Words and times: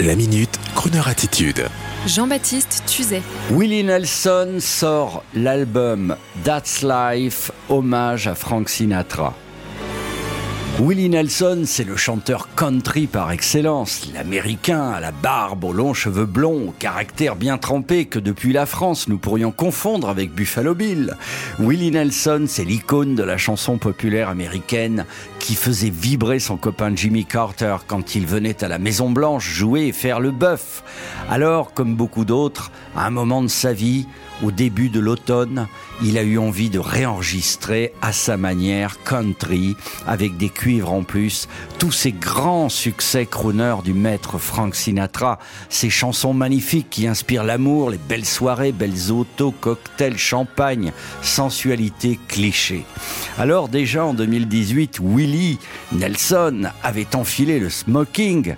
La 0.00 0.16
minute, 0.16 0.58
Kroneur 0.74 1.06
attitude. 1.06 1.66
Jean-Baptiste 2.06 2.82
Tuzet. 2.86 3.22
Willie 3.50 3.84
Nelson 3.84 4.56
sort 4.58 5.22
l'album 5.34 6.16
That's 6.44 6.82
Life, 6.82 7.52
hommage 7.68 8.26
à 8.26 8.34
Frank 8.34 8.68
Sinatra. 8.68 9.34
Willie 10.84 11.10
Nelson, 11.10 11.62
c'est 11.64 11.84
le 11.84 11.96
chanteur 11.96 12.48
country 12.56 13.06
par 13.06 13.30
excellence, 13.30 14.08
l'américain 14.12 14.90
à 14.90 14.98
la 14.98 15.12
barbe, 15.12 15.62
aux 15.62 15.72
longs 15.72 15.94
cheveux 15.94 16.26
blonds, 16.26 16.70
au 16.70 16.74
caractère 16.76 17.36
bien 17.36 17.56
trempé 17.56 18.06
que 18.06 18.18
depuis 18.18 18.52
la 18.52 18.66
France 18.66 19.06
nous 19.06 19.16
pourrions 19.16 19.52
confondre 19.52 20.08
avec 20.08 20.34
Buffalo 20.34 20.74
Bill. 20.74 21.16
Willie 21.60 21.92
Nelson, 21.92 22.46
c'est 22.48 22.64
l'icône 22.64 23.14
de 23.14 23.22
la 23.22 23.36
chanson 23.36 23.78
populaire 23.78 24.28
américaine 24.28 25.06
qui 25.38 25.54
faisait 25.54 25.88
vibrer 25.88 26.40
son 26.40 26.56
copain 26.56 26.90
Jimmy 26.96 27.26
Carter 27.26 27.76
quand 27.86 28.16
il 28.16 28.26
venait 28.26 28.64
à 28.64 28.68
la 28.68 28.80
Maison 28.80 29.08
Blanche 29.08 29.48
jouer 29.48 29.86
et 29.86 29.92
faire 29.92 30.18
le 30.18 30.32
bœuf. 30.32 30.82
Alors, 31.30 31.74
comme 31.74 31.94
beaucoup 31.94 32.24
d'autres, 32.24 32.72
à 32.96 33.06
un 33.06 33.10
moment 33.10 33.42
de 33.42 33.48
sa 33.48 33.72
vie, 33.72 34.08
au 34.42 34.50
début 34.50 34.88
de 34.88 34.98
l'automne, 34.98 35.68
il 36.02 36.18
a 36.18 36.22
eu 36.24 36.38
envie 36.38 36.70
de 36.70 36.80
réenregistrer 36.80 37.92
à 38.02 38.12
sa 38.12 38.36
manière 38.36 39.00
country, 39.04 39.76
avec 40.08 40.36
des 40.36 40.48
cuivres 40.48 40.71
en 40.80 41.02
plus, 41.02 41.48
tous 41.78 41.92
ces 41.92 42.12
grands 42.12 42.68
succès 42.68 43.26
crooner 43.26 43.74
du 43.84 43.92
maître 43.92 44.38
Frank 44.38 44.74
Sinatra, 44.74 45.38
ces 45.68 45.90
chansons 45.90 46.32
magnifiques 46.32 46.88
qui 46.88 47.06
inspirent 47.06 47.44
l'amour, 47.44 47.90
les 47.90 47.98
belles 47.98 48.24
soirées, 48.24 48.72
belles 48.72 49.10
autos, 49.10 49.50
cocktails, 49.50 50.16
champagne, 50.16 50.92
sensualité, 51.20 52.18
cliché. 52.28 52.84
Alors 53.38 53.68
déjà 53.68 54.06
en 54.06 54.14
2018, 54.14 55.00
Willie 55.02 55.58
Nelson 55.92 56.70
avait 56.82 57.14
enfilé 57.14 57.58
le 57.58 57.68
smoking 57.68 58.54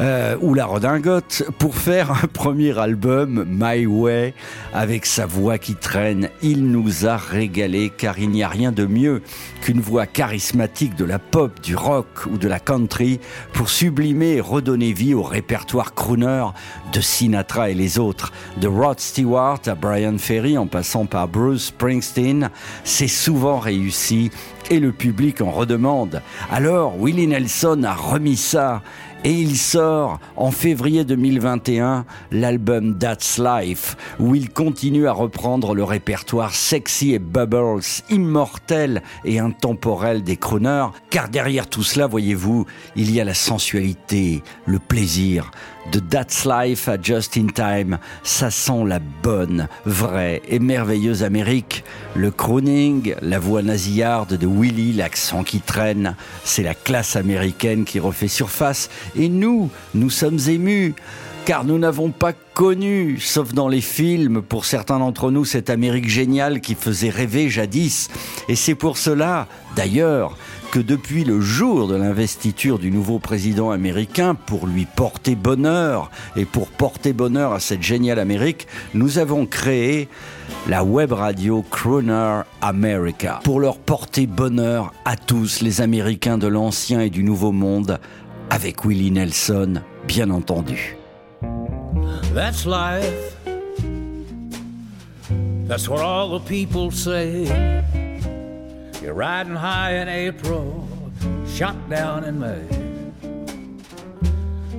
euh, 0.00 0.36
ou 0.40 0.52
la 0.52 0.66
redingote 0.66 1.44
pour 1.58 1.74
faire 1.76 2.10
un 2.10 2.26
premier 2.26 2.78
album, 2.78 3.46
My 3.48 3.86
Way, 3.86 4.34
avec 4.74 5.06
sa 5.06 5.24
voix 5.24 5.58
qui 5.58 5.74
traîne. 5.74 6.28
Il 6.42 6.66
nous 6.70 7.06
a 7.06 7.16
régalé 7.16 7.90
car 7.96 8.18
il 8.18 8.30
n'y 8.30 8.42
a 8.42 8.48
rien 8.48 8.72
de 8.72 8.84
mieux 8.84 9.22
qu'une 9.62 9.80
voix 9.80 10.06
charismatique 10.06 10.96
de 10.96 11.04
la 11.04 11.18
pop, 11.18 11.60
du 11.62 11.74
rock 11.76 12.26
ou 12.30 12.36
de 12.36 12.46
la 12.46 12.60
country 12.60 13.20
pour 13.52 13.70
sublimer 13.70 14.34
et 14.34 14.40
redonner 14.40 14.92
vie 14.92 15.14
au 15.14 15.22
répertoire 15.22 15.94
crooner 15.94 16.46
de 16.92 17.00
Sinatra 17.00 17.70
et 17.70 17.74
les 17.74 17.98
autres. 17.98 18.32
De 18.60 18.68
Rod 18.68 19.00
Stewart 19.00 19.60
à 19.66 19.74
Brian 19.74 20.18
Ferry 20.18 20.58
en 20.58 20.66
passant 20.66 21.06
par 21.06 21.28
Bruce 21.28 21.66
Springsteen, 21.66 22.50
c'est 22.84 23.08
souvent 23.08 23.58
réussi 23.58 24.30
et 24.70 24.80
le 24.80 24.92
public 24.92 25.40
en 25.40 25.50
redemande. 25.50 26.22
Alors 26.50 26.96
Willie 27.00 27.28
Nelson 27.28 27.82
a 27.84 27.94
remis 27.94 28.36
ça 28.36 28.82
et 29.26 29.32
il 29.32 29.56
sort 29.56 30.20
en 30.36 30.52
février 30.52 31.04
2021 31.04 32.04
l'album 32.30 32.96
That's 32.96 33.38
Life 33.38 33.96
où 34.20 34.36
il 34.36 34.50
continue 34.50 35.08
à 35.08 35.12
reprendre 35.12 35.74
le 35.74 35.82
répertoire 35.82 36.54
sexy 36.54 37.12
et 37.12 37.18
bubbles, 37.18 37.80
immortel 38.08 39.02
et 39.24 39.40
intemporel 39.40 40.22
des 40.22 40.36
crooners. 40.36 40.86
Car 41.10 41.28
derrière 41.28 41.66
tout 41.66 41.82
cela, 41.82 42.06
voyez-vous, 42.06 42.66
il 42.94 43.10
y 43.10 43.20
a 43.20 43.24
la 43.24 43.34
sensualité, 43.34 44.44
le 44.64 44.78
plaisir 44.78 45.50
de 45.92 46.00
That's 46.00 46.44
Life 46.44 46.88
à 46.88 46.96
Just 47.00 47.36
in 47.36 47.46
Time. 47.46 47.98
Ça 48.22 48.50
sent 48.50 48.84
la 48.86 48.98
bonne, 48.98 49.68
vraie 49.84 50.42
et 50.48 50.58
merveilleuse 50.58 51.22
Amérique. 51.22 51.84
Le 52.14 52.30
crooning, 52.30 53.14
la 53.22 53.38
voix 53.38 53.62
nasillarde 53.62 54.36
de 54.36 54.46
Willie, 54.46 54.92
l'accent 54.92 55.42
qui 55.42 55.60
traîne, 55.60 56.16
c'est 56.44 56.62
la 56.62 56.74
classe 56.74 57.16
américaine 57.16 57.84
qui 57.84 58.00
refait 58.00 58.28
surface. 58.28 58.90
Et 59.16 59.28
nous, 59.28 59.70
nous 59.94 60.10
sommes 60.10 60.38
émus 60.48 60.94
car 61.46 61.64
nous 61.64 61.78
n'avons 61.78 62.10
pas 62.10 62.32
connu, 62.32 63.20
sauf 63.20 63.54
dans 63.54 63.68
les 63.68 63.80
films, 63.80 64.42
pour 64.42 64.64
certains 64.64 64.98
d'entre 64.98 65.30
nous, 65.30 65.44
cette 65.44 65.70
Amérique 65.70 66.08
géniale 66.08 66.60
qui 66.60 66.74
faisait 66.74 67.08
rêver 67.08 67.48
jadis. 67.48 68.08
Et 68.48 68.56
c'est 68.56 68.74
pour 68.74 68.98
cela, 68.98 69.46
d'ailleurs, 69.76 70.36
depuis 70.78 71.24
le 71.24 71.40
jour 71.40 71.88
de 71.88 71.96
l'investiture 71.96 72.78
du 72.78 72.90
nouveau 72.90 73.18
président 73.18 73.70
américain, 73.70 74.34
pour 74.34 74.66
lui 74.66 74.84
porter 74.84 75.34
bonheur 75.34 76.10
et 76.36 76.44
pour 76.44 76.68
porter 76.68 77.12
bonheur 77.12 77.52
à 77.52 77.60
cette 77.60 77.82
géniale 77.82 78.18
Amérique, 78.18 78.66
nous 78.94 79.18
avons 79.18 79.46
créé 79.46 80.08
la 80.68 80.84
web 80.84 81.12
radio 81.12 81.64
Crooner 81.70 82.42
America 82.60 83.40
pour 83.44 83.60
leur 83.60 83.78
porter 83.78 84.26
bonheur 84.26 84.92
à 85.04 85.16
tous 85.16 85.62
les 85.62 85.80
Américains 85.80 86.38
de 86.38 86.46
l'ancien 86.46 87.00
et 87.00 87.10
du 87.10 87.22
nouveau 87.22 87.52
monde, 87.52 87.98
avec 88.50 88.84
Willie 88.84 89.10
Nelson, 89.10 89.82
bien 90.06 90.30
entendu. 90.30 90.96
That's 92.34 92.66
life. 92.66 93.36
That's 95.66 95.88
what 95.88 96.00
all 96.00 96.38
the 96.38 96.44
people 96.44 96.90
say. 96.92 97.46
You're 99.02 99.14
riding 99.14 99.54
high 99.54 99.92
in 99.92 100.08
April, 100.08 100.88
shot 101.46 101.88
down 101.90 102.24
in 102.24 102.38
May. 102.38 102.86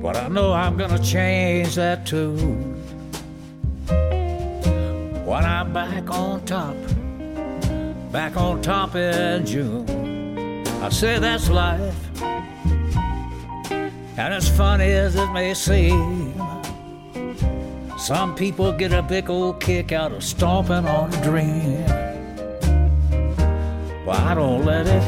But 0.00 0.16
I 0.16 0.28
know 0.28 0.52
I'm 0.52 0.76
gonna 0.76 1.02
change 1.02 1.74
that 1.74 2.06
too. 2.06 2.36
When 5.24 5.44
I'm 5.44 5.72
back 5.72 6.10
on 6.10 6.44
top, 6.44 6.76
back 8.12 8.36
on 8.36 8.62
top 8.62 8.94
in 8.94 9.44
June, 9.46 10.64
I 10.82 10.90
say 10.90 11.18
that's 11.18 11.50
life. 11.50 11.96
And 14.16 14.32
as 14.32 14.48
funny 14.48 14.92
as 14.92 15.16
it 15.16 15.32
may 15.32 15.54
seem, 15.54 16.34
some 17.98 18.36
people 18.36 18.70
get 18.72 18.92
a 18.92 19.02
big 19.02 19.28
old 19.28 19.60
kick 19.60 19.90
out 19.90 20.12
of 20.12 20.22
stomping 20.22 20.86
on 20.86 21.12
a 21.12 21.24
dream. 21.24 22.03
I 24.24 24.34
don't 24.34 24.64
let 24.64 24.86
it, 24.86 25.02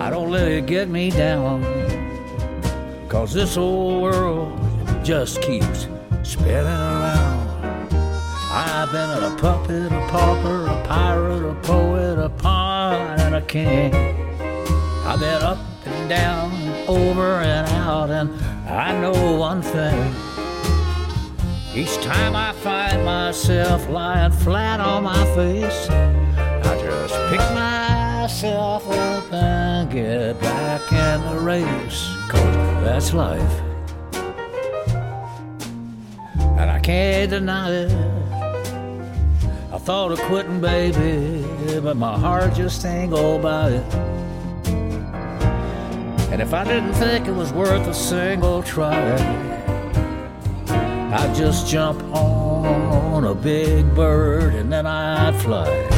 I 0.00 0.10
don't 0.10 0.32
let 0.32 0.48
it 0.48 0.66
get 0.66 0.88
me 0.88 1.10
down. 1.10 1.62
Cause 3.08 3.32
this 3.32 3.56
old 3.56 4.02
world 4.02 4.58
just 5.04 5.40
keeps 5.40 5.86
spinning 6.24 6.66
around. 6.66 7.94
I've 8.50 8.90
been 8.90 9.22
a 9.22 9.36
puppet, 9.36 9.92
a 9.92 10.08
pauper, 10.10 10.66
a 10.66 10.84
pirate, 10.88 11.48
a 11.48 11.54
poet, 11.62 12.18
a 12.18 12.28
pawn, 12.28 13.20
and 13.20 13.36
a 13.36 13.42
king. 13.42 13.94
I've 15.06 15.20
been 15.20 15.42
up 15.42 15.58
and 15.84 16.08
down, 16.08 16.50
over 16.88 17.40
and 17.40 17.68
out, 17.68 18.10
and 18.10 18.28
I 18.68 19.00
know 19.00 19.36
one 19.36 19.62
thing. 19.62 20.14
Each 21.76 21.96
time 22.02 22.34
I 22.34 22.52
find 22.54 23.04
myself 23.04 23.88
lying 23.88 24.32
flat 24.32 24.80
on 24.80 25.04
my 25.04 25.24
face, 25.36 25.88
I 25.88 26.76
just 26.82 27.14
pick 27.30 27.54
myself 28.26 28.84
up 28.90 29.32
and 29.32 29.88
get 29.88 30.40
back 30.40 30.82
in 30.90 31.20
the 31.30 31.38
race. 31.38 32.12
Cause 32.28 32.82
that's 32.82 33.14
life. 33.14 33.60
And 36.58 36.68
I 36.68 36.80
can't 36.80 37.30
deny 37.30 37.70
it. 37.70 37.92
I 39.72 39.78
thought 39.78 40.10
of 40.10 40.18
quitting, 40.22 40.60
baby, 40.60 41.46
but 41.78 41.96
my 41.96 42.18
heart 42.18 42.52
just 42.52 42.84
ain't 42.84 43.12
go 43.12 43.38
by 43.38 43.68
it. 43.68 43.94
And 46.32 46.42
if 46.42 46.52
I 46.52 46.64
didn't 46.64 46.94
think 46.94 47.28
it 47.28 47.34
was 47.42 47.52
worth 47.52 47.86
a 47.86 47.94
single 47.94 48.60
try, 48.64 49.14
I'd 51.14 51.32
just 51.32 51.68
jump 51.68 52.02
on 52.12 53.22
a 53.22 53.36
big 53.36 53.94
bird 53.94 54.56
and 54.56 54.72
then 54.72 54.84
I'd 54.84 55.40
fly. 55.42 55.95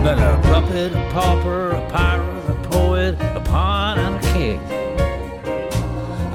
I've 0.00 0.16
been 0.16 0.18
a 0.18 0.40
puppet, 0.44 0.92
a 0.94 1.10
pauper, 1.12 1.70
a 1.72 1.90
pirate, 1.90 2.48
a 2.48 2.54
poet, 2.70 3.20
a 3.20 3.40
pawn, 3.40 3.98
and 3.98 4.16
a 4.16 4.32
king. 4.32 4.58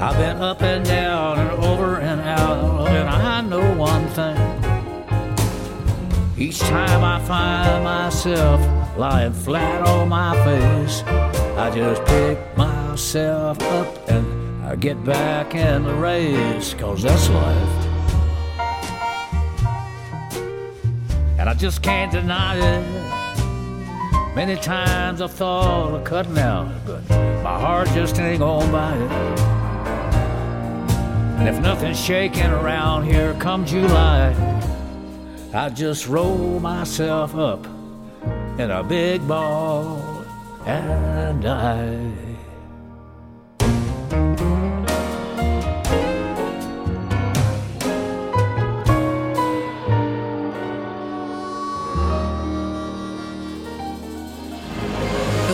I've 0.00 0.16
been 0.16 0.36
up 0.36 0.62
and 0.62 0.84
down 0.84 1.40
and 1.40 1.50
over 1.64 1.96
and 1.96 2.20
out, 2.20 2.88
and 2.88 3.08
I 3.08 3.40
know 3.40 3.74
one 3.74 4.06
thing. 4.10 4.36
Each 6.38 6.60
time 6.60 7.02
I 7.02 7.18
find 7.24 7.82
myself 7.82 8.60
lying 8.96 9.32
flat 9.32 9.84
on 9.88 10.10
my 10.10 10.36
face, 10.44 11.02
I 11.56 11.72
just 11.74 12.04
pick 12.04 12.38
myself 12.56 13.60
up 13.60 14.08
and 14.08 14.64
I 14.64 14.76
get 14.76 15.04
back 15.04 15.56
in 15.56 15.82
the 15.82 15.94
race, 15.94 16.72
cause 16.74 17.02
that's 17.02 17.28
life. 17.30 17.86
And 21.40 21.48
I 21.48 21.54
just 21.54 21.82
can't 21.82 22.12
deny 22.12 22.58
it. 22.58 23.05
Many 24.36 24.56
times 24.56 25.22
I've 25.22 25.32
thought 25.32 25.94
of 25.94 26.04
cutting 26.04 26.36
out, 26.36 26.70
but 26.84 27.08
my 27.42 27.58
heart 27.58 27.88
just 27.94 28.20
ain't 28.20 28.40
gonna 28.40 28.70
buy 28.70 28.94
it. 28.94 29.10
And 31.38 31.48
if 31.48 31.58
nothing's 31.62 31.98
shaking 31.98 32.50
around 32.50 33.04
here 33.04 33.32
come 33.40 33.64
July, 33.64 34.34
I 35.54 35.70
just 35.70 36.06
roll 36.06 36.60
myself 36.60 37.34
up 37.34 37.64
in 38.58 38.70
a 38.70 38.84
big 38.84 39.26
ball 39.26 40.02
and 40.66 41.42
die. 41.42 42.25